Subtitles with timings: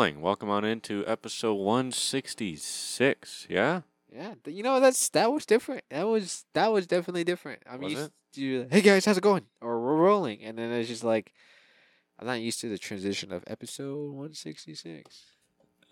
[0.00, 0.22] rolling.
[0.22, 3.46] Welcome on into episode 166.
[3.50, 3.82] Yeah?
[4.10, 5.84] Yeah, you know that's that was different.
[5.90, 7.62] That was that was definitely different.
[7.70, 9.44] I'm Was used to hey guys, how's it going?
[9.60, 11.34] Or we're rolling, and then it's just like
[12.18, 15.24] I'm not used to the transition of episode 166.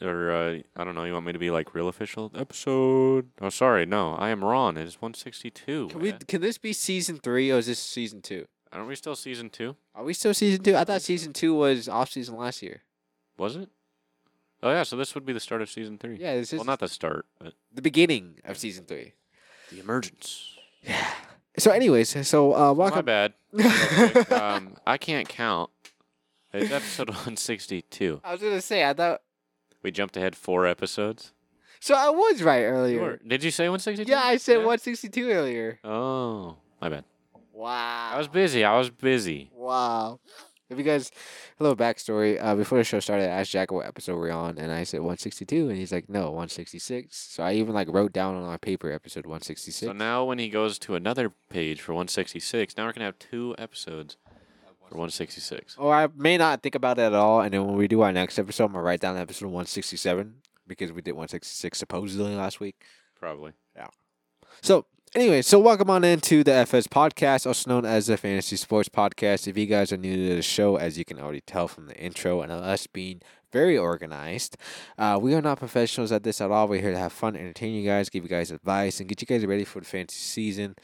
[0.00, 2.32] Or, uh, I don't know, you want me to be like real official?
[2.34, 3.29] Episode.
[3.43, 3.84] Oh, sorry.
[3.84, 4.79] No, I am wrong.
[4.79, 5.88] It is 162.
[5.88, 8.46] Can we can this be season three or is this season two?
[8.72, 9.76] Aren't we still season two?
[9.95, 10.76] Are we still season two?
[10.76, 12.84] I thought season two was off season last year.
[13.36, 13.68] Was it?
[14.62, 16.17] Oh, yeah, so this would be the start of season three.
[16.18, 19.14] Yeah, this is Well, not the start, but the beginning of season three.
[19.71, 20.57] the emergence.
[20.82, 21.07] Yeah.
[21.58, 23.04] So, anyways, so uh, My welcome.
[23.04, 23.34] bad.
[24.32, 25.71] Um, I can't count.
[26.53, 28.21] It's episode 162.
[28.25, 29.22] I was gonna say I thought
[29.82, 31.32] We jumped ahead four episodes.
[31.81, 31.95] so.
[31.95, 33.19] I was right earlier.
[33.27, 34.11] Did you say 162?
[34.11, 35.78] Yeah, I said 162 earlier.
[35.84, 37.05] Oh, my bad.
[37.53, 38.11] Wow.
[38.14, 38.64] I was busy.
[38.64, 39.50] I was busy.
[39.55, 40.20] Wow.
[40.70, 41.11] If you guys,
[41.59, 42.42] a little backstory.
[42.42, 45.01] Uh, before the show started, I asked Jack what episode we're on, and I said
[45.01, 47.17] 162, and he's like, no, 166.
[47.17, 49.87] So I even like wrote down on our paper episode 166.
[49.87, 53.55] So now when he goes to another page for 166, now we're to have two
[53.57, 54.19] episodes
[54.89, 55.77] for 166.
[55.79, 58.12] or I may not think about it at all, and then when we do our
[58.12, 60.35] next episode, I'm gonna write down episode 167
[60.67, 62.77] because we did 166 supposedly last week.
[63.19, 63.53] Probably.
[63.75, 63.89] Yeah.
[64.61, 68.89] So, anyway, so welcome on into the FS podcast, also known as the Fantasy Sports
[68.89, 69.47] Podcast.
[69.47, 71.97] If you guys are new to the show, as you can already tell from the
[71.97, 73.20] intro and us being
[73.53, 74.56] very organized,
[74.98, 76.69] uh, we are not professionals at this at all.
[76.69, 79.27] We're here to have fun, entertain you guys, give you guys advice, and get you
[79.27, 80.75] guys ready for the fantasy season.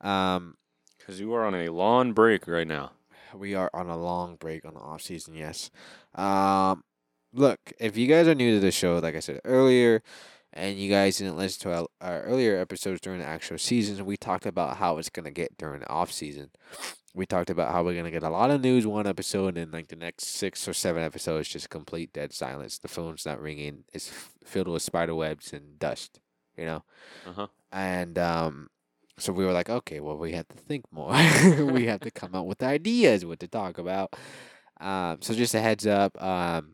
[0.00, 0.56] Um,
[0.98, 2.92] Because you are on a long break right now.
[3.34, 5.34] we are on a long break on the off season.
[5.34, 5.70] Yes.
[6.14, 6.84] Um,
[7.32, 10.02] look, if you guys are new to the show, like I said earlier,
[10.54, 14.16] and you guys didn't listen to our, our earlier episodes during the actual season, we
[14.16, 16.50] talked about how it's gonna get during the off season.
[17.14, 19.88] We talked about how we're gonna get a lot of news one episode, and like
[19.88, 22.78] the next six or seven episodes, just complete dead silence.
[22.78, 23.84] The phone's not ringing.
[23.92, 24.08] It's
[24.44, 26.20] filled with spider webs and dust.
[26.56, 26.84] You know
[27.26, 27.46] Uh huh.
[27.72, 28.70] and um,
[29.18, 31.12] so we were like, okay, well, we have to think more.
[31.72, 34.14] we have to come up with ideas what to talk about.
[34.80, 36.20] Um, so just a heads up.
[36.22, 36.73] Um,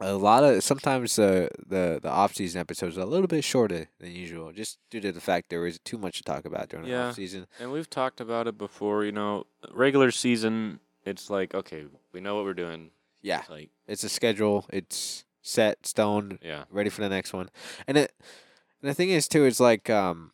[0.00, 3.88] a lot of sometimes the the the off season episodes are a little bit shorter
[3.98, 6.86] than usual, just due to the fact there is too much to talk about during
[6.86, 7.46] the off season.
[7.58, 9.04] And we've talked about it before.
[9.04, 12.90] You know, regular season, it's like, okay, we know what we're doing.
[13.22, 14.64] Yeah, It's like, it's a schedule.
[14.70, 16.64] It's set, stone, yeah.
[16.70, 17.50] ready for the next one.
[17.86, 18.12] And it
[18.82, 20.32] and the thing is too, it's like um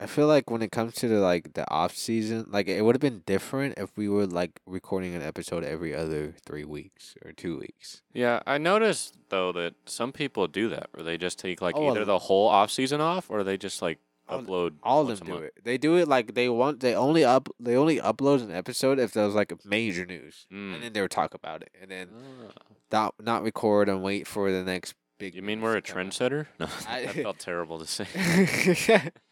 [0.00, 2.94] I feel like when it comes to the like the off season, like it would
[2.94, 7.32] have been different if we were like recording an episode every other three weeks or
[7.32, 8.02] two weeks.
[8.12, 11.90] Yeah, I noticed though that some people do that, where they just take like Oh,
[11.90, 13.98] either the whole off season off, or they just like
[14.28, 14.74] upload.
[14.84, 15.44] All of them do month.
[15.46, 15.64] it.
[15.64, 16.78] They do it like they want.
[16.80, 17.48] They only up.
[17.58, 20.74] They only upload an episode if there's like major news, Mm.
[20.74, 22.52] and then they would talk about it, and then Ah.
[22.92, 25.34] not not record and wait for the next big.
[25.34, 26.12] You mean we're a to come out.
[26.12, 26.46] trendsetter?
[26.60, 28.06] No, I- that felt terrible to say.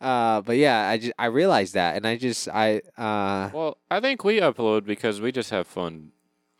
[0.00, 4.00] uh, but yeah, I just I realized that, and I just I uh Well, I
[4.00, 6.12] think we upload because we just have fun.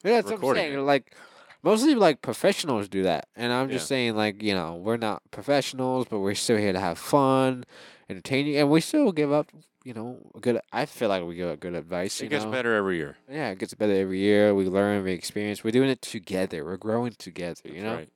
[0.05, 0.75] yeah, that's what I'm saying.
[0.75, 0.79] it.
[0.79, 1.15] Like
[1.63, 3.97] mostly like professionals do that, and I'm just Yeah.
[3.97, 7.65] saying like you know we're not professionals, but we're still here to have fun,
[8.09, 9.51] entertain you, and we still give up.
[9.85, 10.59] You know, good.
[10.73, 12.21] I feel like we give up good advice.
[12.21, 12.51] It gets know?
[12.51, 13.19] better every year.
[13.31, 14.53] Yeah, it gets better every year.
[14.53, 15.63] We learn, we experience.
[15.63, 16.65] We're doing it together.
[16.65, 17.61] We're growing together.
[17.63, 17.95] That's you know.
[17.95, 18.11] right.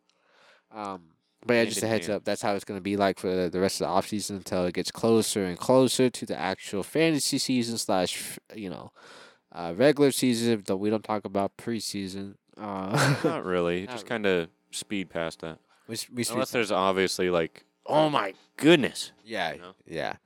[0.72, 1.02] Um,
[1.46, 2.18] but yeah, just a heads hand.
[2.18, 2.24] up.
[2.24, 4.74] That's how it's gonna be like for the, rest of the off season until it
[4.74, 8.92] gets closer and closer to the actual fantasy season slash you know,
[9.52, 10.62] uh, regular season.
[10.66, 12.34] Though we don't talk about preseason.
[12.58, 13.82] Uh, Not really.
[13.82, 15.58] Not just kind of speed past that.
[15.88, 19.12] we, we Unless there's obviously like, oh my goodness.
[19.24, 19.72] yeah, know?
[19.86, 20.16] yeah,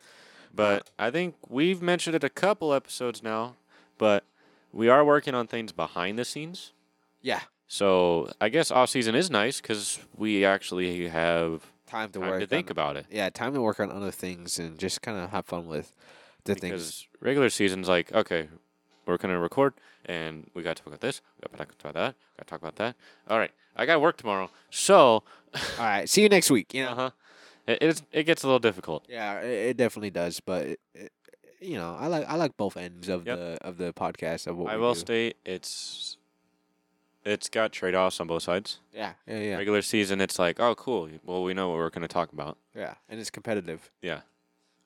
[0.52, 3.54] But I think we've mentioned it a couple episodes now,
[3.98, 4.24] but
[4.72, 6.72] we are working on things behind the scenes.
[7.22, 7.40] yeah.
[7.66, 12.40] So I guess off season is nice because we actually have Time to time work.
[12.40, 13.06] to think on, about it.
[13.10, 15.92] Yeah, time to work on other things and just kind of have fun with
[16.44, 16.72] the things.
[16.72, 18.48] Because regular season's like, okay,
[19.06, 19.74] we're gonna record
[20.06, 22.50] and we got to talk about this, we got to talk about that, got to
[22.50, 22.96] talk about that.
[23.28, 25.22] All right, I got work tomorrow, so
[25.54, 26.74] All right, see you next week.
[26.74, 26.90] You know.
[26.90, 27.10] uh huh.
[27.66, 29.06] It, it's it gets a little difficult.
[29.08, 31.12] Yeah, it, it definitely does, but it, it,
[31.60, 33.38] you know, I like I like both ends of Yep.
[33.38, 35.00] the of the podcast of what I we will do.
[35.00, 36.18] state it's
[37.24, 38.78] it's got trade offs on both sides.
[38.92, 41.08] Yeah, yeah, yeah, Regular season, it's like, oh, cool.
[41.24, 42.58] Well, we know what we're gonna talk about.
[42.74, 43.90] yeah, and it's competitive.
[44.02, 44.20] Yeah,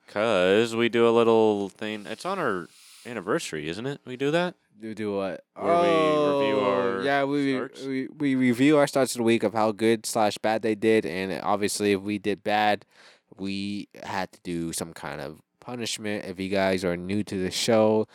[0.07, 2.07] cause we do a little thing.
[2.07, 2.69] It's on our
[3.07, 4.01] anniversary, isn't it?
[4.05, 4.55] We do that.
[4.81, 5.45] Do do what?
[5.55, 7.83] Where we review Oh, our yeah, we, starts?
[7.83, 11.05] we we review our starts of the week of how good slash bad they did,
[11.05, 12.85] and obviously if we did bad,
[13.37, 16.25] we had to do some kind of punishment.
[16.27, 18.07] If you guys are new to the show,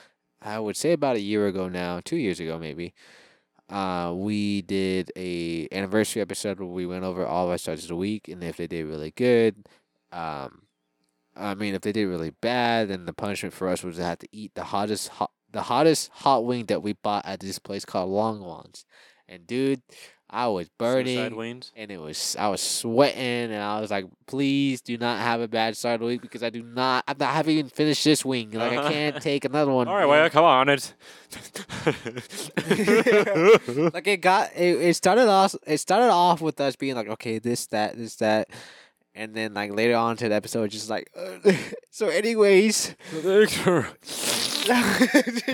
[0.41, 2.93] I would say about a year ago now, two years ago maybe.
[3.69, 7.89] Uh, we did a anniversary episode where we went over all of our starts of
[7.89, 9.56] the week and if they did really good.
[10.12, 10.63] Um,
[11.36, 14.19] I mean, if they did really bad, then the punishment for us was to have
[14.19, 17.86] to eat the hottest hot, the hottest hot wing that we bought at this place
[17.86, 18.86] called Long Wongs.
[19.27, 19.81] And dude,
[20.33, 21.71] I was burning wings.
[21.75, 25.47] and it was I was sweating and I was like, please do not have a
[25.47, 28.25] bad start of the week because I do not not I haven't even finished this
[28.25, 28.50] wing.
[28.50, 28.89] Like I uh-huh.
[28.89, 29.88] can't take another one.
[29.88, 30.69] All right, well, come on.
[30.69, 30.95] It's
[33.94, 37.38] like it got it, it started off it started off with us being like okay
[37.38, 38.50] this that this that
[39.13, 41.12] and then like later on to the episode just like
[41.91, 42.95] so anyways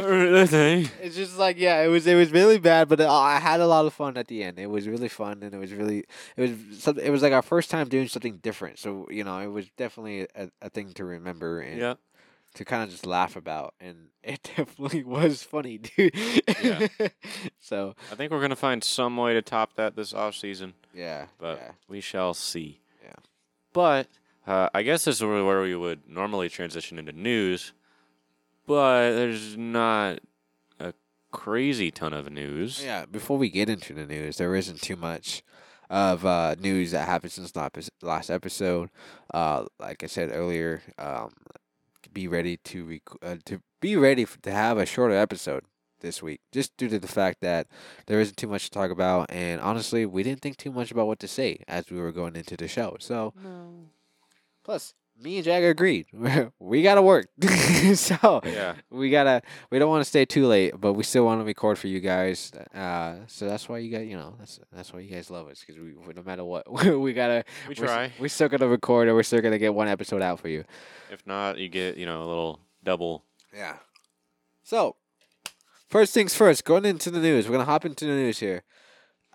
[1.02, 3.68] it's just like yeah it was it was really bad but uh, I had a
[3.68, 6.06] lot of fun at the end it was really fun and it was really
[6.38, 9.40] it was something it was like our first time doing something different so you know
[9.40, 11.94] it was definitely a, a thing to remember and yeah.
[12.56, 16.14] to kind of just laugh about and it definitely was funny dude
[16.62, 16.88] Yeah.
[17.60, 21.28] so I think we're gonna find some way to top that this off season, yeah
[21.40, 21.72] but yeah.
[21.88, 22.82] we shall see.
[23.04, 23.14] Yeah.
[23.74, 24.08] But
[24.46, 27.72] uh, I guess this is where we would normally transition into news,
[28.70, 30.20] but there's not
[30.80, 30.94] a
[31.32, 32.84] crazy ton of news.
[32.86, 35.42] Yeah, before we get into the news, there isn't too much
[35.90, 37.52] of uh, news that happened since
[38.04, 38.92] last episode.
[39.34, 41.34] Uh, like I said earlier, um,
[42.14, 45.64] be ready to rec- uh, to be ready f- to have a shorter episode
[46.02, 47.66] this week, just due to the fact that
[48.06, 51.08] there isn't too much to talk about, and honestly, we didn't think too much about
[51.08, 52.98] what to say as we were going into the show.
[53.00, 53.34] So,
[54.64, 56.06] plus, me and Jagger agreed.
[56.60, 57.28] We gotta work,
[57.96, 58.76] so Yeah.
[58.90, 61.78] we gotta we don't want to stay too late but we still want to record
[61.78, 62.52] for you guys.
[62.74, 65.60] Uh so that's why you guys you know that's that's why you guys love us
[65.66, 66.64] because we no matter what
[67.00, 68.14] we gotta We we're, try.
[68.20, 70.64] we're still gonna record and we're still gonna get one episode out for you.
[71.12, 73.26] If not, you get you know a little double.
[73.54, 73.78] yeah.
[74.64, 74.96] So
[75.90, 77.48] first things first going into the news.
[77.48, 78.64] We're gonna hop into the news here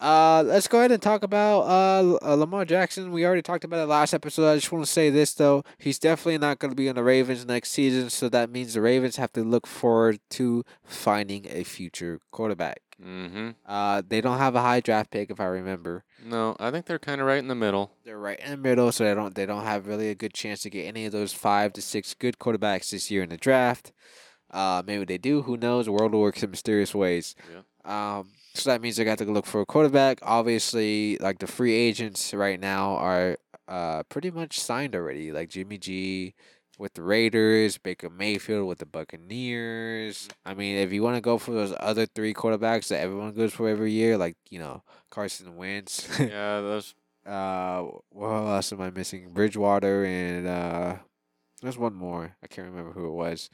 [0.04, 3.10] uh, let's go ahead and talk about uh, uh, Lamar Jackson.
[3.10, 4.50] We already talked about it last episode.
[4.50, 7.02] I just want to say this though: he's definitely not going to be on the
[7.02, 8.10] Ravens next season.
[8.10, 12.80] So that means the Ravens have to look forward to finding a future quarterback.
[13.02, 13.50] Mm-hmm.
[13.66, 16.04] Uh, they don't have a high draft pick, if I remember.
[16.22, 17.92] No, I think they're kind of right in the middle.
[18.04, 20.60] They're right in the middle, so they don't they don't have really a good chance
[20.62, 23.92] to get any of those five to six good quarterbacks this year in the draft.
[24.50, 25.42] Uh, maybe they do.
[25.42, 25.86] Who knows?
[25.86, 27.34] The world works in mysterious ways.
[27.50, 28.18] Yeah.
[28.18, 30.18] Um, so that means they got to look for a quarterback.
[30.22, 33.36] Obviously, like the free agents right now are
[33.68, 35.32] uh pretty much signed already.
[35.32, 36.34] Like Jimmy G
[36.78, 40.28] with the Raiders, Baker Mayfield with the Buccaneers.
[40.44, 43.52] I mean, if you want to go for those other three quarterbacks that everyone goes
[43.52, 46.08] for every year, like you know Carson Wentz.
[46.20, 46.94] Yeah, those.
[47.26, 49.32] uh, what else am I missing?
[49.32, 50.96] Bridgewater and uh,
[51.62, 52.36] there's one more.
[52.42, 53.50] I can't remember who it was.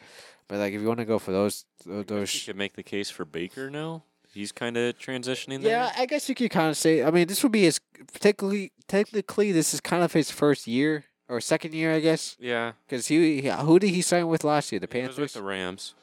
[0.49, 2.43] But like, if you want to go for those, tho- You those.
[2.44, 4.02] could make the case for Baker now.
[4.32, 5.72] He's kind of transitioning there.
[5.72, 7.02] Yeah, I guess you could kind of say.
[7.02, 7.80] I mean, this would be his
[8.14, 8.72] technically.
[8.86, 12.36] Technically, this is kind of his first year or second year, I guess.
[12.40, 12.72] Yeah.
[12.86, 14.80] Because he, he, who did he sign with last year?
[14.80, 15.94] The He was with the Rams.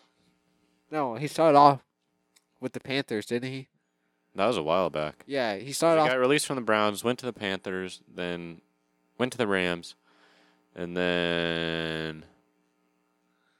[0.89, 1.81] no, he started off
[2.62, 3.68] with the Panthers, didn't he?
[4.35, 5.24] That was a while back.
[5.27, 6.07] Yeah, he He started off.
[6.09, 8.62] got released from the Browns, went to the Panthers, then
[9.18, 9.95] went to the Rams,
[10.75, 12.24] and then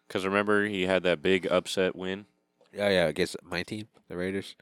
[0.08, 2.26] because remember he had that big upset win.
[2.78, 4.56] Yeah, yeah, against my team, the Raiders.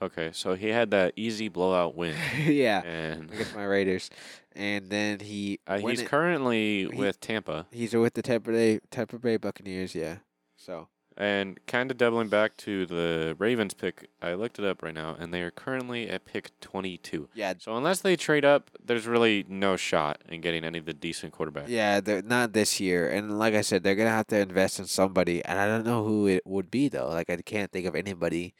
[0.00, 2.14] Okay, so he had that easy blowout win,
[2.46, 4.08] yeah, and against my Raiders,
[4.56, 7.66] and then he uh, he's it- currently he- with Tampa.
[7.70, 10.18] He's with the Tampa Bay Tampa Bay Buccaneers, yeah.
[10.56, 10.88] So
[11.20, 15.16] And kind of doubling back to the Ravens pick, I looked it up right now,
[15.18, 17.28] and they are currently at pick 22.
[17.34, 20.94] yeah, So unless they trade up, there's really no shot in getting any of the
[20.94, 21.66] decent quarterbacks.
[21.68, 23.08] yeah, they're not this year.
[23.10, 26.04] And like I said, they're gonna have to invest in somebody, and I don't know
[26.04, 27.08] who it would be though.
[27.08, 28.54] Like I can't think of anybody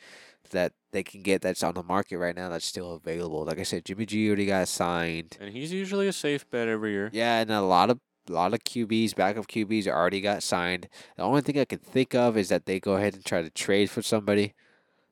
[0.50, 3.44] that they can get that's on the market right now that's still available.
[3.44, 5.36] Like I said, Jimmy G already got signed.
[5.40, 7.10] And he's usually a safe bet every year.
[7.12, 10.88] Yeah, and a lot of a lot of QBs, backup QBs, already got signed.
[11.16, 13.50] The only thing I can think of is that they go ahead and try to
[13.50, 14.54] trade for somebody,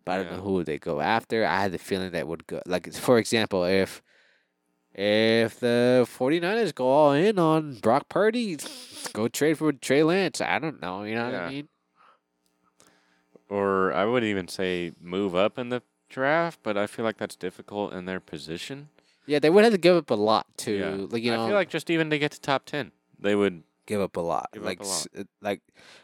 [0.05, 0.37] but I don't Yeah.
[0.37, 1.45] know who they go after.
[1.45, 4.03] I had the feeling that would go like for example, if
[4.95, 8.57] if the 49ers go all in on Brock Purdy,
[9.13, 10.41] go trade for Trey Lance.
[10.41, 11.69] I don't know, you know what I mean?
[13.49, 17.37] Or I would even say move up in the draft, but I feel like that's
[17.37, 18.89] difficult in their position.
[19.27, 21.07] Yeah, they would have to give up a lot to Yeah.
[21.11, 23.63] like you know I feel like just even to get to top 10, they would.
[23.87, 24.49] give up a lot.
[24.53, 25.07] Give like a lot.
[25.15, 25.61] s- like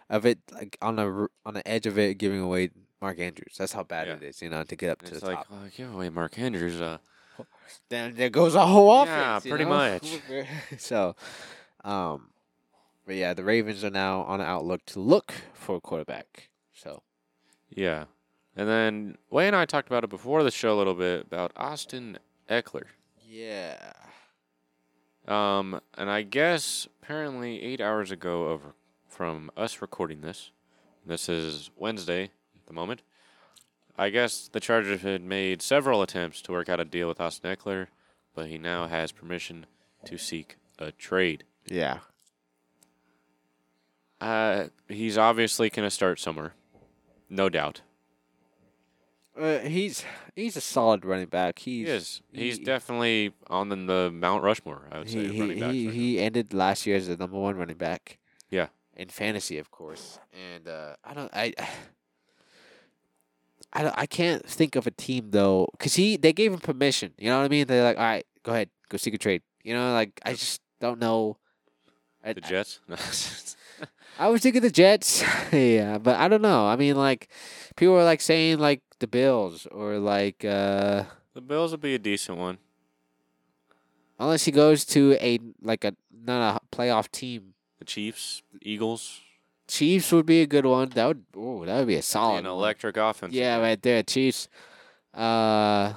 [0.09, 3.57] of it like on the on the edge of it giving away Mark Andrews.
[3.59, 4.15] That's how bad Yeah.
[4.15, 5.49] it is, you know, to get up to It's the like, top.
[5.51, 6.81] oh, give away Mark Andrews.
[6.81, 6.99] Uh,
[7.89, 9.45] then there goes a whole Yeah, offense.
[9.47, 9.71] you pretty know?
[9.71, 10.21] much.
[10.79, 11.17] so,
[11.83, 12.31] um,
[13.05, 16.51] but yeah, the Ravens are now on the outlook to look for a quarterback.
[16.73, 17.03] So
[17.69, 18.05] yeah.
[18.55, 21.51] And then Way and I talked about it before the show a little bit about
[21.57, 22.85] Austin Ekeler.
[23.27, 23.93] Yeah.
[25.27, 28.75] Um, and I guess apparently eight hours ago, over
[29.09, 30.51] from us recording this,
[31.07, 33.03] this is Wednesday at the moment.
[33.97, 37.55] I guess the Chargers had made several attempts to work out a deal with Austin
[37.55, 37.89] Ekeler,
[38.35, 39.67] but he now has permission
[40.07, 41.45] to seek a trade.
[41.67, 41.99] Yeah.
[44.21, 46.55] Uh, he's obviously going to start somewhere,
[47.29, 47.83] no doubt.
[49.39, 50.05] Uh, he's
[50.37, 51.59] he's a solid running back.
[51.59, 52.23] He's, He is.
[52.33, 54.89] He's he- definitely on the, the Mount Rushmore.
[54.93, 58.19] I would say he he, he ended last year as the number one running back.
[58.51, 58.67] Yeah.
[58.95, 60.19] In fantasy, of course.
[60.55, 61.55] And uh, I don't I.
[63.75, 67.15] I, don't- I can't think of a team though, cause he they gave him permission.
[67.17, 67.67] You know what I mean?
[67.67, 69.41] They're like, all right, go ahead, go seek a trade.
[69.65, 71.39] You know, like I just don't know.
[72.23, 72.81] I, the Jets.
[74.19, 75.23] I was thinking the Jets.
[75.53, 76.67] yeah, but I don't know.
[76.67, 77.29] I mean, like
[77.77, 81.99] people are like saying like the Bills or like uh the Bills would be a
[81.99, 82.59] decent one.
[84.19, 87.55] unless he goes to a like a not a playoff team.
[87.79, 89.21] The Chiefs, Eagles,
[89.67, 90.91] Chiefs would be a good one.
[90.91, 92.53] That would oh that would be a solid an one.
[92.55, 93.33] electric offense.
[93.35, 94.49] Yeah, right there, Chiefs.
[95.13, 95.95] Uh,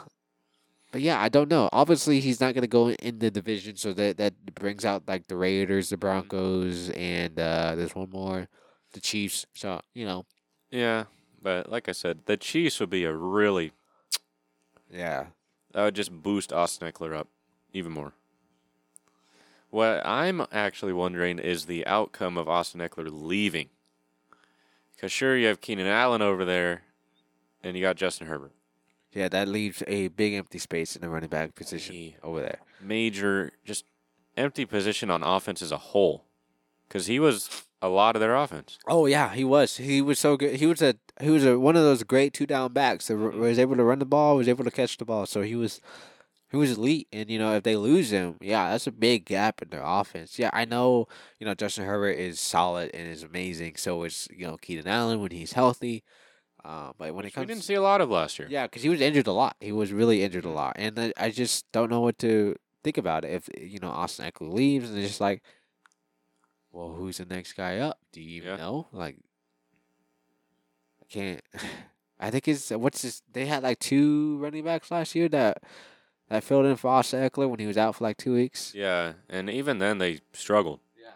[0.96, 1.68] but yeah, I don't know.
[1.74, 5.36] Obviously, he's not gonna go in the division, so that that brings out like the
[5.36, 8.48] Raiders, the Broncos, and uh, there's one more,
[8.94, 9.46] the Chiefs.
[9.54, 10.25] So you know,
[10.72, 11.04] Yeah,
[11.42, 13.74] but like I said, the Chiefs would be a really
[14.90, 15.25] yeah,
[15.74, 17.28] that would just boost Austin Ekeler up
[17.74, 18.14] even more.
[19.72, 23.68] What I'm actually wondering is the outcome of Austin Ekeler leaving.
[24.96, 26.84] Because sure, you have Keenan Allen over there,
[27.62, 28.55] and you got Justin Herbert.
[29.16, 32.12] Yeah, that leaves a big empty space in the running back position Yeah.
[32.22, 32.60] over there.
[32.82, 33.86] Major, just
[34.38, 36.26] empty position on offense as a whole.
[36.88, 38.78] Because he was a lot of their offense.
[38.88, 39.78] Oh yeah, he was.
[39.78, 40.58] He was so good.
[40.58, 43.40] He was a he was a one of those great two down backs that Mm-hmm.
[43.40, 45.26] was able to run the ball, was able to catch the ball.
[45.26, 45.82] So he was
[46.52, 47.08] he was elite.
[47.12, 50.38] And you know, if they lose him, yeah, that's a big gap in their offense.
[50.38, 51.08] Yeah, I know.
[51.40, 53.78] You know, Justin Herbert is solid and is amazing.
[53.78, 56.04] So is you know Keenan Allen when he's healthy.
[56.66, 58.48] Uh, but when it comes, we didn't see a lot of last year.
[58.50, 59.56] yeah, because he was injured a lot.
[59.60, 60.56] He was really injured a Mm-hmm.
[60.56, 63.32] lot, and I, I just don't know what to think about it.
[63.32, 65.44] If you know Austin Ekeler leaves, and it's just like,
[66.72, 68.00] well, who's the next guy up?
[68.12, 68.58] Do you even Yeah.
[68.58, 68.88] know?
[68.92, 69.18] Like,
[71.02, 71.42] I can't.
[72.20, 73.22] I think it's what's this?
[73.32, 75.62] They had like two running backs last year that
[76.30, 78.74] that filled in for Austin Ekeler when he was out for like two weeks.
[78.74, 80.80] Yeah, and even then they struggled.
[81.00, 81.12] Yeah.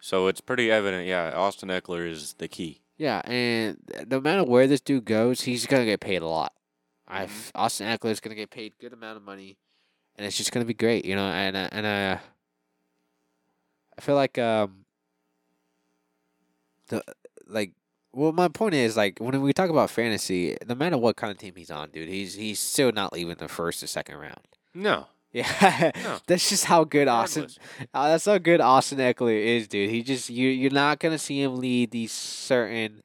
[0.00, 2.80] So it's pretty evident, yeah, Austin Ekeler is the key.
[2.98, 3.76] Yeah, and
[4.08, 6.52] no matter where this dude goes, he's gonna get paid a lot.
[7.06, 7.24] I Mhm.
[7.24, 9.58] f Austin Ekeler is gonna get paid good amount of money,
[10.16, 11.26] and it's just gonna be great, you know.
[11.30, 12.18] And uh, and uh,
[13.96, 14.84] I feel like um
[16.88, 17.02] the
[17.46, 17.72] like
[18.12, 21.36] well, my point is like when we talk about fantasy, no matter what kind of
[21.38, 24.40] team he's on, dude, he's he's still not leaving the first or second round.
[24.72, 25.06] No.
[25.36, 26.18] Yeah, No.
[26.26, 27.48] that's just how good Austin.
[27.92, 29.90] Uh, that's how good Austin Ekeler is, dude.
[29.90, 33.02] He just you you're not gonna see him lead these certain.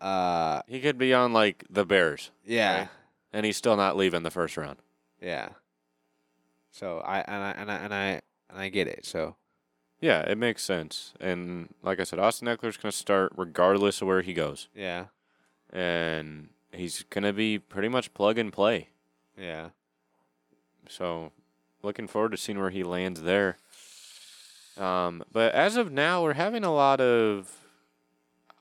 [0.00, 2.88] Uh, He could be on like the Bears, yeah, Right.
[3.32, 4.78] and he's still not leaving the first round.
[5.20, 5.50] yeah.
[6.70, 8.06] So I and I and I and I
[8.50, 9.04] and I get it.
[9.06, 9.34] So
[10.00, 11.12] Yeah, it makes sense.
[11.18, 14.68] And like I said, Austin Ekeler's going to start regardless of where he goes.
[14.76, 15.06] yeah,
[15.72, 18.90] And he's going to be pretty much plug and play.
[19.36, 19.70] yeah,
[20.88, 21.32] So
[21.88, 23.56] looking forward to seeing where he lands there.
[24.76, 27.50] Um, but as of now, we're having a lot of,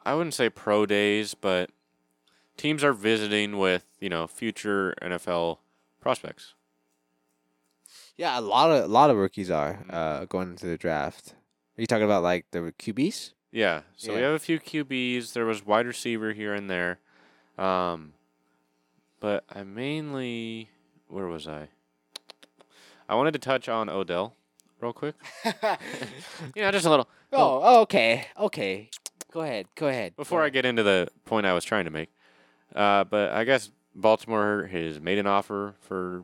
[0.05, 1.69] I wouldn't say pro days, but
[2.55, 5.57] teams are visiting with, you know, future NFL
[6.01, 6.53] prospects.
[8.15, 8.39] yeah.
[8.39, 11.35] A lot of a lot of rookies are uh going into the draft.
[11.77, 13.33] Are you talking about like the QBs?
[13.51, 13.81] Yeah.
[13.97, 15.33] So we have a few QBs.
[15.33, 16.99] There was wide receiver here and there.
[17.57, 18.13] Um,
[19.19, 20.69] but I mainly,
[21.07, 21.69] where was I?
[23.09, 24.35] I wanted to touch on Odell
[24.81, 25.15] real quick.
[26.55, 27.07] You know, just a little.
[27.33, 28.89] oh, oh, okay, okay.
[29.31, 30.15] Go ahead, go ahead.
[30.15, 32.09] Before I get into the point I was trying to make,
[32.75, 36.23] uh, but I guess Baltimore has made an offer for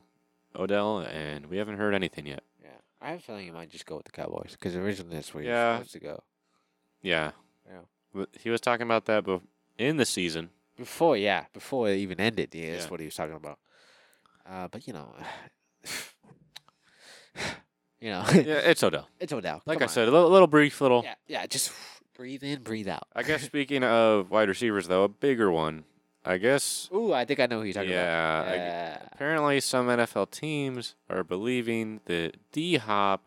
[0.55, 2.43] Odell, and we haven't heard anything yet.
[2.63, 2.69] yeah,
[3.01, 5.43] I have a feeling you might just go with the Cowboys because originally that's where
[5.43, 5.67] Yeah.
[5.69, 6.23] you're supposed to go.
[7.01, 7.31] Yeah.
[7.67, 7.79] Yeah.
[8.15, 9.41] But He was talking about that bef-
[9.77, 10.49] in the season.
[10.77, 12.89] Before, yeah, before it even ended, yeah, that's Yeah.
[12.91, 13.59] what he was talking about.
[14.49, 15.13] Uh, but you know,
[18.01, 19.07] you know, Yeah, it's Odell.
[19.19, 19.61] it's Odell.
[19.65, 19.93] Like come I on.
[19.93, 21.03] said, a little, little brief, little.
[21.03, 21.71] yeah, yeah, just
[22.15, 23.07] breathe in, breathe out.
[23.15, 25.85] I guess speaking of wide receivers, though, a bigger one.
[26.25, 28.53] I guess Ooh, I think I know who you're talking Yeah, about.
[28.53, 33.25] I- Yeah, apparently some NFL teams are believing that D Hop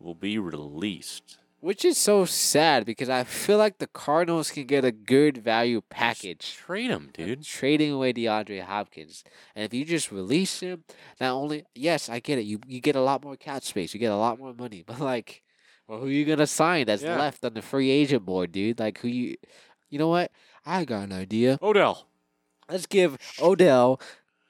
[0.00, 1.38] will be released.
[1.64, 5.80] Which is so sad because I feel like the Cardinals can get a good value
[5.88, 6.56] package.
[6.56, 7.42] Trade him, dude.
[7.42, 9.24] Trading away DeAndre Hopkins.
[9.56, 10.84] And if you just release him,
[11.18, 13.98] not only yes, I get it, you you get a lot more cap space, you
[13.98, 15.42] get a lot more money, but like
[15.88, 17.16] well who are you gonna sign that's Yeah.
[17.18, 18.78] left on the free agent board, dude?
[18.78, 19.36] Like who you
[19.88, 20.32] you know what?
[20.66, 21.58] I got an idea.
[21.62, 22.08] Odell.
[22.68, 24.02] Let's give Odell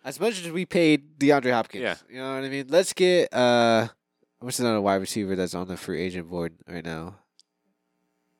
[0.05, 1.83] as much as we paid DeAndre Hopkins.
[1.83, 1.97] Yeah.
[2.11, 2.67] You know what I mean?
[2.69, 3.87] Let's get uh
[4.45, 7.17] what's another wide receiver that's on the free agent board right now?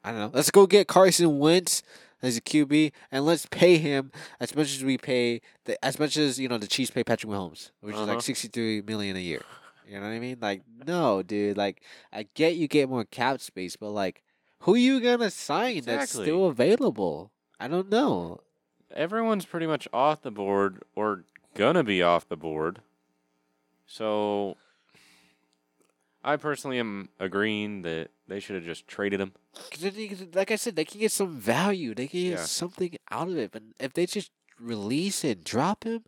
[0.03, 0.31] I don't know.
[0.33, 1.83] Let's go get Carson Wentz
[2.23, 6.17] as a QB and let's pay him as much as we pay the as much
[6.17, 8.13] as, you know, the Chiefs pay Patrick Mahomes, which is Uh-huh.
[8.15, 9.43] like sixty three million a year.
[9.89, 10.39] You know what I mean?
[10.41, 11.57] Like, no, dude.
[11.59, 11.83] Like,
[12.13, 14.23] I get you get more cap space, but like,
[14.61, 17.31] who you gonna sign that's still available?
[17.61, 18.41] I don't know.
[18.95, 22.81] Everyone's pretty much off the board or gonna be off the board.
[23.87, 24.57] So
[26.25, 29.33] I personally am agreeing that they should have just traded him.
[29.71, 31.95] Cause then you can- like I said, they can get some value.
[31.95, 32.45] They can get Yeah.
[32.45, 33.53] something out of it.
[33.53, 36.05] But if they just release and drop him,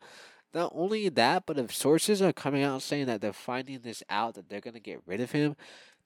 [0.55, 4.35] not only that, but if sources are coming out saying that they're finding this out
[4.35, 5.55] that they're gonna get rid of him,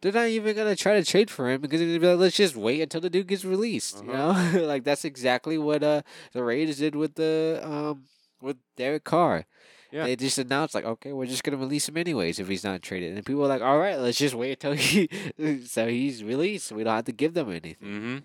[0.00, 2.36] they're not even gonna try to trade for him because they're gonna be like, let's
[2.36, 3.98] just wait until the dude gets released.
[4.02, 4.30] You know,
[4.66, 6.02] like that's exactly what uh
[6.32, 8.04] the Raiders did with the um
[8.40, 9.46] with Derek Carr.
[9.92, 10.04] Yeah.
[10.04, 13.16] They just announced like, okay, we're just gonna release him anyways if he's not traded,
[13.16, 15.08] and people are like, all right, let's just wait until he
[15.66, 16.72] so he's released.
[16.72, 17.76] We don't have to give them anything.
[17.82, 18.18] Mm-hmm.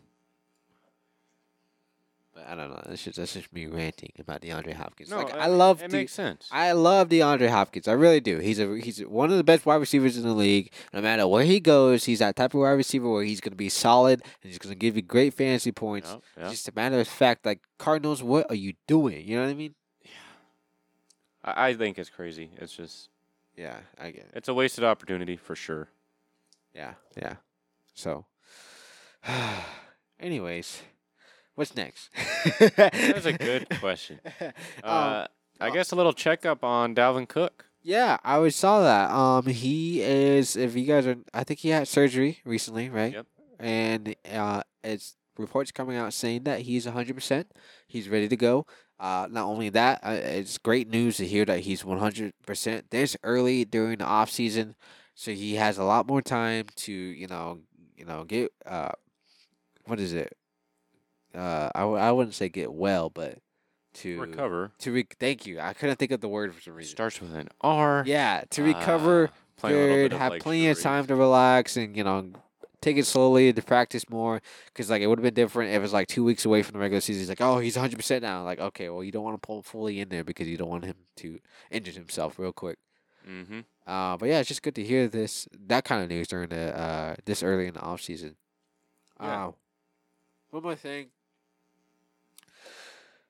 [2.36, 2.84] But I don't know.
[2.86, 5.10] That's just that's just me ranting about DeAndre Hopkins.
[5.10, 6.50] No, like uh, I love it De- makes sense.
[6.52, 7.88] I love DeAndre Hopkins.
[7.88, 8.40] I really do.
[8.40, 10.72] He's a he's one of the best wide receivers in the league.
[10.94, 13.70] No matter where he goes, he's that type of wide receiver where he's gonna be
[13.70, 16.12] solid and he's gonna give you great fantasy points.
[16.12, 16.50] Yep, yep.
[16.52, 19.26] just a matter of fact, like Cardinals, what are you doing?
[19.26, 19.76] You know what I mean?
[21.46, 22.50] I, I think it's crazy.
[22.58, 23.10] It's just
[23.56, 24.32] Yeah, I get it.
[24.34, 25.88] it's a wasted opportunity for sure.
[26.74, 27.36] Yeah, yeah.
[27.94, 28.26] So,
[30.20, 30.82] anyways,
[31.56, 32.10] what's next?
[32.76, 34.20] That's a good question.
[34.42, 34.52] Um,
[34.84, 35.28] Uh,
[35.62, 37.66] I guess a little checkup on Dalvin Cook.
[37.82, 39.12] Yeah, I always saw that.
[39.12, 40.56] Um, he is.
[40.58, 43.14] If you guys are, I think he had surgery recently, right?
[43.14, 43.26] Yep.
[43.60, 47.52] And uh, it's reports coming out saying that he's hundred percent.
[47.88, 48.66] He's ready to go.
[49.00, 52.90] Uh, not only that, uh, it's great news to hear that he's one hundred percent
[52.92, 54.76] this early during the off season,
[55.14, 57.60] so he has a lot more time to you know
[57.98, 58.92] you know get uh,
[59.86, 60.32] what is it?
[61.34, 63.40] Uh, I, w- I wouldn't say get well, but
[63.96, 65.60] to Recover To re- thank you.
[65.60, 66.92] I couldn't think of the word for some reason.
[66.92, 68.04] starts with an R.
[68.08, 72.04] Yeah, to recover Uh, playing good, have like, plenty of time to relax and you
[72.06, 72.32] know
[72.86, 74.42] take it slowly to practice more.
[74.68, 76.74] Because like it would have been different if it was like two weeks away from
[76.74, 77.22] the regular season.
[77.22, 78.44] He's like, oh, he's hundred percent now.
[78.44, 80.70] Like, okay, well, you don't want to pull him fully in there because you don't
[80.70, 81.40] want him to
[81.72, 82.78] injure himself real quick.
[83.28, 83.62] Mm-hmm.
[83.88, 86.78] Uh, but yeah, it's just good to hear this that kind of news during the
[86.78, 88.36] uh this early in the off season.
[89.20, 89.48] Yeah.
[89.48, 89.52] Uh,
[90.52, 91.08] one more thing.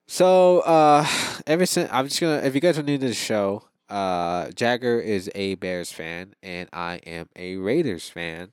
[0.08, 1.08] So, uh,
[1.48, 5.00] ever since I'm just gonna, if you guys are new to the show, uh, Jagger
[5.00, 8.52] is a Bears fan and I am a Raiders fan.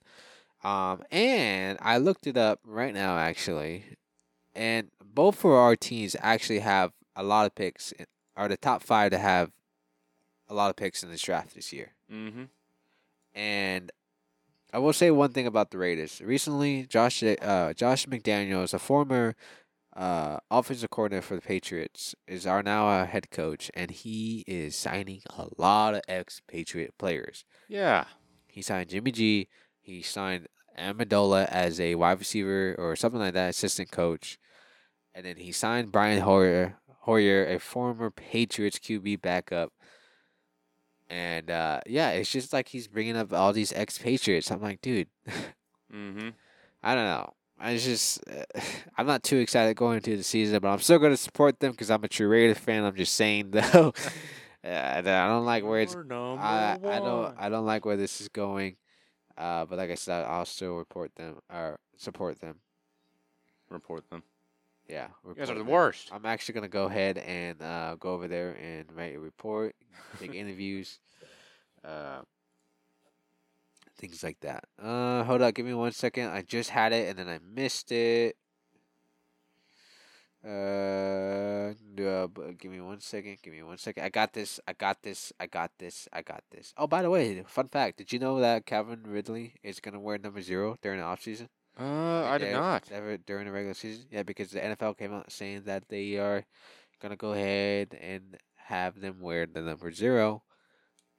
[0.64, 3.85] Um, and I looked it up right now actually,
[4.55, 7.92] and both of our teams actually have a lot of picks.
[8.35, 9.51] Are the top five to have
[10.53, 11.92] a lot of picks in this draft this year.
[12.12, 12.44] Mm-hmm.
[13.35, 13.90] And
[14.72, 16.20] I will say one thing about the Raiders.
[16.25, 19.35] Recently, Josh uh, Josh McDaniels, a former
[19.96, 24.77] uh, offensive coordinator for the Patriots, is our now a head coach, and he is
[24.77, 27.44] signing a lot of ex-Patriot players.
[27.68, 28.05] Yeah.
[28.46, 29.48] He signed Jimmy G.
[29.83, 34.38] He signed Amendola as a wide receiver or something like that, assistant coach,
[35.14, 39.73] and then he signed Brian Hoyer, Hoyer, a former Patriots QB backup.
[41.11, 44.51] And uh, yeah, it's just like he's bringing up all these ex-Patriots.
[44.51, 45.09] I'm like, dude,
[45.92, 46.31] Mm-hmm.
[46.83, 47.33] I don't know.
[47.61, 48.61] I just, uh,
[48.97, 51.73] I'm not too excited going into the season, but I'm still going to support them
[51.73, 52.85] because I'm a true Raider fan.
[52.85, 53.92] I'm just saying though,
[54.64, 55.95] uh, I don't like where it's
[56.38, 58.77] I I don't I don't like where this is going.
[59.37, 62.57] Uh, but like I said, I'll still report them or support them.
[63.71, 64.23] report them.
[64.88, 65.68] Yeah, You guys are the them.
[65.68, 66.11] worst.
[66.12, 69.75] I'm actually gonna go ahead and uh, go over there and write a report,
[70.18, 70.99] take interviews,
[71.85, 72.21] uh,
[73.97, 74.64] things like that.
[74.83, 76.29] Uh, hold up, give me one second.
[76.31, 78.37] I just had it and then I missed it.
[80.45, 82.27] Uh, uh,
[82.59, 83.39] give me one second.
[83.43, 84.03] Give me one second.
[84.03, 84.59] I got this.
[84.67, 85.33] I got this.
[85.39, 86.09] I got this.
[86.13, 86.75] I got this.
[86.77, 90.19] Oh, by the way, fun fact: Did you know that Calvin Ridley is gonna wear
[90.19, 91.49] number zero during the offseason?
[91.79, 92.91] Uh, I did not.
[92.91, 94.07] Ever during the regular season?
[94.11, 96.45] Yeah, because the NFL came out saying that they are
[97.01, 100.43] gonna go ahead and have them wear the number zero,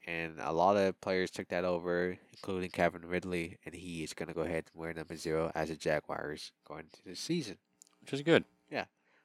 [0.05, 4.27] and a lot of players took that over, including Calvin Ridley, and he is going
[4.27, 7.57] to go ahead and wear number zero as a Jaguars going into the season,
[8.01, 8.43] which is good.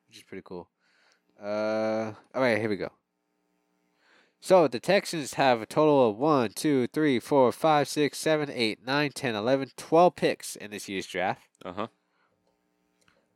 [0.08, 0.68] Which is pretty cool.
[1.40, 2.90] Uh, all right, here we go.
[4.40, 8.86] So the Texans have a total of 1, 2, 3, 4, 5, 6, 7, 8,
[8.86, 11.42] 9, 10, 11, 12 picks in this year's draft.
[11.64, 11.86] Uh huh.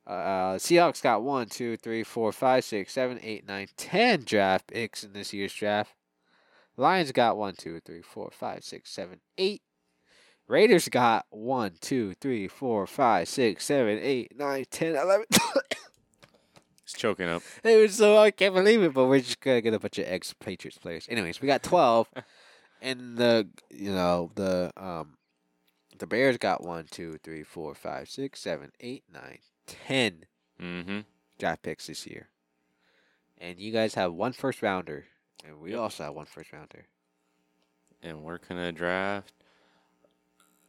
[0.06, 5.04] Uh, Seahawks got 1, 2, 3, 4, 5, 6, 7, 8, 9, 10 draft picks
[5.04, 5.94] in this year's draft.
[6.76, 9.62] Lions got 1, 2, 3, 4, 5, 6, 7, 8.
[10.48, 15.26] Raiders got 1, 2, 3, 4, 5, 6, 7, 8, 9, 10, 11.
[16.92, 17.42] He's choking up.
[17.64, 20.04] it was so, I can't believe it, but we're just to get a bunch of
[20.06, 21.06] ex Patriots players.
[21.08, 22.08] Anyways, we got 12.
[22.82, 25.14] and the, you know, the, um,
[25.98, 30.24] the Bears got 1, 2, 3, 4, 5, 6, 7, 8, 9, 10
[30.60, 31.00] Mm-hmm.
[31.38, 32.28] draft picks this year.
[33.38, 35.06] And you guys have one first rounder.
[35.44, 35.80] And we Yep.
[35.80, 36.86] also have one first rounder.
[38.00, 39.32] And we're gonna draft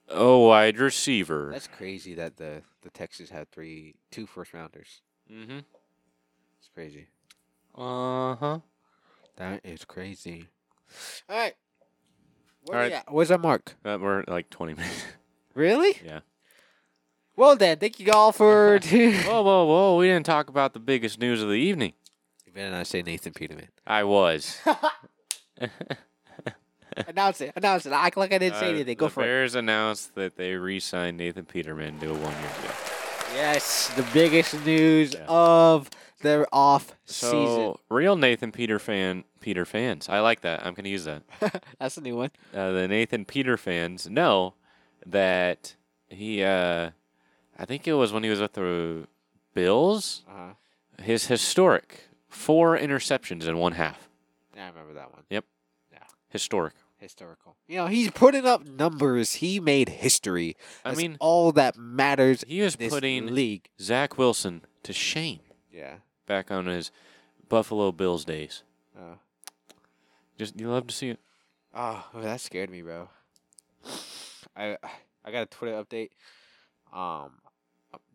[0.08, 1.50] a wide receiver.
[1.52, 5.02] That's crazy that the, the Texans had three two first rounders.
[5.32, 5.60] Mm-hmm.
[6.64, 7.08] It's crazy.
[7.76, 8.60] Uh huh.
[9.36, 10.46] That is crazy.
[11.30, 11.56] Alright.
[12.66, 13.12] Where All at?
[13.12, 13.76] Where's our mark?
[13.84, 15.04] That we're like twenty minutes.
[15.56, 15.96] Really?
[16.04, 16.22] yeah.
[17.36, 19.98] Well then, thank you all for Whoa, whoa, whoa!
[19.98, 21.94] We didn't talk about the biggest news of the evening.
[22.48, 23.68] You better not say Nathan Peterman.
[23.86, 24.58] I was.
[27.08, 27.52] announce it.
[27.56, 27.92] Announce it.
[27.92, 28.96] Act like I didn't say Uh, anything.
[28.98, 29.26] Go for it.
[29.26, 32.72] Bears announced that they re-signed Nathan Peterman to a one-year deal.
[33.34, 35.26] Yes, the biggest news Yeah.
[35.28, 35.90] of
[36.22, 40.08] their off So real Nathan Peter fan, Peter fans.
[40.08, 40.66] I like that.
[40.66, 41.24] I'm gonna use that.
[41.80, 42.32] That's a new one.
[42.54, 44.54] uh, the Nathan Peter fans know
[45.06, 45.76] that
[46.10, 46.92] he, uh,
[47.58, 49.08] I think it was when he was with the
[49.54, 50.54] Bills, Uh-huh.
[51.04, 54.10] his historic four interceptions in one half.
[54.56, 55.24] Yeah, I remember that one.
[55.30, 55.46] Yep.
[55.92, 56.00] Yeah.
[56.30, 56.74] Historic.
[57.04, 57.56] Historical.
[57.68, 59.34] You know, he's putting up numbers.
[59.36, 60.56] He made history.
[60.84, 63.70] I mean, all that matters he this putting league.
[63.80, 65.96] Zach Wilson to shame Yeah.
[66.26, 66.92] back on his
[67.50, 68.64] Buffalo Bills days.
[68.98, 69.16] Uh,
[70.38, 71.20] Just you love to see it.
[71.76, 73.10] oh, that scared me, bro.
[74.56, 74.78] I
[75.26, 76.10] I got a Twitter update.
[76.92, 77.32] Um,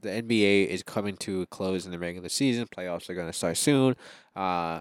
[0.01, 2.67] the NBA is coming to a close in the regular season.
[2.67, 3.97] Playoffs are going to start soon.
[4.35, 4.81] Uh,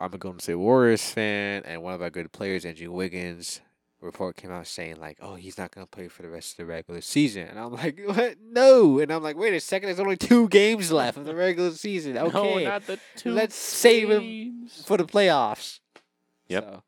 [0.00, 3.60] I'm a Golden State Warriors fan, and one of our good players, Andrew Wiggins,
[4.00, 6.56] report came out saying like, "Oh, he's not going to play for the rest of
[6.58, 8.36] the regular season." And I'm like, "What?
[8.42, 9.86] No!" And I'm like, "Wait a second.
[9.86, 12.16] There's only two games left of the regular season.
[12.18, 13.32] Okay, No, not the two.
[13.32, 15.80] let's save him for the playoffs."
[16.48, 16.64] Yep.
[16.64, 16.82] So,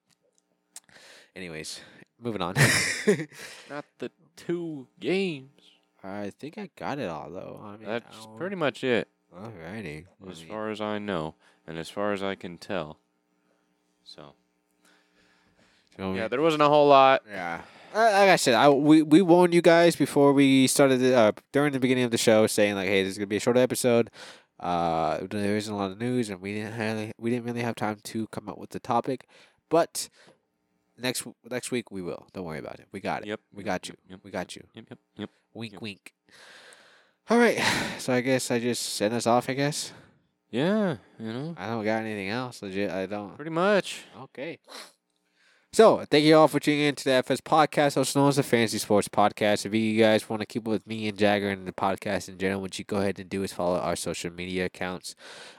[1.35, 1.81] anyways,
[2.21, 2.55] moving on.
[3.71, 5.51] Not the two games.
[6.05, 7.61] I think I got it all though.
[7.65, 10.07] I mean, That's I'll- pretty much it, Alrighty.
[10.31, 11.35] As far as I know,
[11.67, 12.99] and as far as I can tell.
[14.05, 14.33] So
[15.97, 17.23] so yeah, there wasn't a whole lot.
[17.29, 17.63] Yeah.
[17.95, 21.33] Uh, Like I said, I we, we warned you guys before we started the, uh,
[21.53, 23.61] during the beginning of the show, saying like, "Hey, this is gonna be a shorter
[23.61, 24.11] episode.
[24.59, 27.75] Uh, there isn't a lot of news, and we didn't really we didn't really have
[27.75, 29.27] time to come up with the topic,
[29.69, 30.09] but
[30.99, 32.27] next next week we will.
[32.33, 32.87] Don't worry about it.
[32.93, 33.29] We got it.
[33.29, 33.41] Yep.
[33.55, 33.95] We got you.
[34.09, 34.21] Yep.
[34.25, 34.63] We got you.
[34.75, 34.85] Yep.
[34.91, 34.99] Yep.
[35.17, 35.31] Yep.
[35.55, 35.83] Wink, Yep.
[35.83, 36.13] wink.
[37.29, 37.61] All right.
[37.99, 39.51] So I guess I just send us off.
[39.51, 39.93] I guess
[40.51, 40.99] Yeah.
[41.19, 42.63] You know, I don't got anything else.
[42.63, 43.35] Legit, I don't.
[43.35, 44.05] pretty much.
[44.25, 44.59] Okay.
[45.77, 48.43] So, thank you all for tuning in to the FS podcast, also known as the
[48.43, 49.67] Fantasy Sports Podcast.
[49.67, 52.39] If you guys want to keep up with me and Jagger and the podcast in
[52.39, 55.15] general, what you go ahead and do is follow our social media accounts.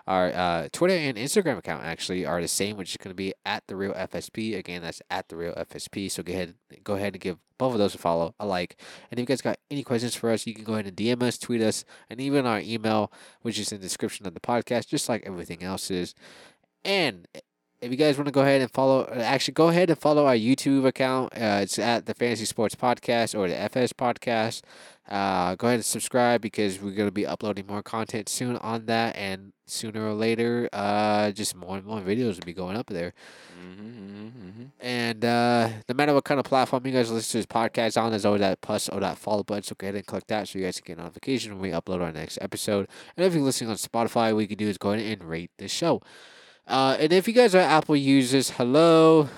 [0.07, 3.35] Our uh, Twitter and Instagram account actually are the same, which is going to be
[3.45, 4.57] at the real FSP.
[4.57, 6.09] Again, that's at the real FSP.
[6.09, 8.75] So go ahead, go ahead and give both of those a follow, a like.
[9.11, 11.21] And if you guys got any questions for us, you can go ahead and DM
[11.21, 13.11] us, tweet us, and even our email,
[13.43, 16.15] which is in the description of the podcast, just like everything else is.
[16.83, 17.27] And
[17.79, 20.35] if you guys want to go ahead and follow, actually go ahead and follow our
[20.35, 21.33] YouTube account.
[21.33, 24.61] Uh, it's at the Fantasy Sports Podcast or the FS Podcast.
[25.07, 28.87] Uh, go ahead and subscribe because we're going to be uploading more content soon on
[28.87, 32.87] that, and sooner or later, uh, just more and more videos will be going up
[32.87, 33.13] there.
[33.57, 34.63] Mm-hmm, mm-hmm.
[34.81, 38.09] And uh, no matter what kind of platform you guys listen to this podcast on,
[38.09, 39.63] there's always that plus or that follow button.
[39.63, 42.01] So go ahead and click that so you guys can get notification when we upload
[42.01, 42.89] our next episode.
[43.15, 45.51] And if you're listening on Spotify, what you can do is go ahead and rate
[45.57, 46.01] the show.
[46.67, 49.29] Uh, and if you guys are Apple users, hello,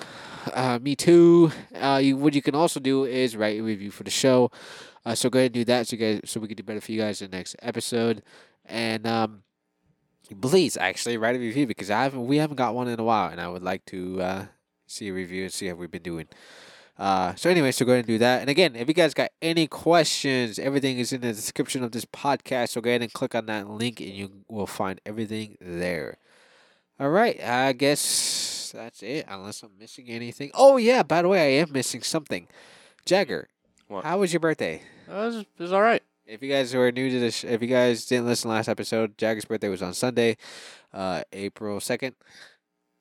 [0.54, 1.52] uh, me too.
[1.76, 4.52] Uh, you, what you can also do is write a review for the show.
[5.06, 6.82] Uh, so go ahead and do that so you guys so we can do better
[6.82, 8.24] for you guys in the next episode.
[8.66, 9.44] And um,
[10.42, 13.30] please actually write a review because I haven't we haven't got one in a while,
[13.30, 14.46] and I would like to uh,
[14.88, 16.28] see a review and see how we've been doing.
[16.98, 18.42] Uh, so anyway, so go ahead and do that.
[18.42, 22.04] And again, if you guys got any questions, everything is in the description of this
[22.06, 22.70] podcast.
[22.70, 26.18] So go ahead and click on that link, and you will find everything there.
[27.00, 29.26] All right, I guess that's it.
[29.28, 30.52] Unless I'm missing anything.
[30.54, 32.48] Oh yeah, by the way, I am missing something.
[33.06, 33.48] Jagger,
[33.88, 34.04] What?
[34.04, 34.82] how was your birthday?
[35.10, 36.04] Uh, it was, it was all right.
[36.28, 39.18] If you guys were new to this, if you guys didn't listen to last episode,
[39.18, 40.38] Jagger's birthday was on Sunday,
[40.94, 42.16] uh, April second,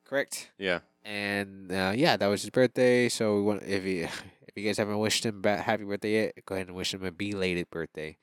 [0.05, 0.49] correct?
[0.57, 0.79] Yeah.
[1.05, 3.09] And uh, yeah, that was his birthday.
[3.09, 4.03] So we want if you
[4.47, 7.03] if you guys haven't wished him ba- happy birthday yet, go ahead and wish him
[7.03, 8.17] a belated birthday.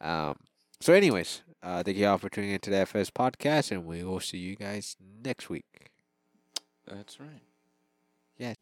[0.00, 0.36] Um.
[0.80, 4.20] So, anyways, uh, thank you all for tuning into the FS podcast, and we will
[4.20, 5.90] see you guys next week.
[6.86, 7.42] That's right.
[8.38, 8.56] Yes.